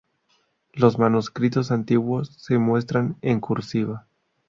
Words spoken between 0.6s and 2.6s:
Los miembros antiguos se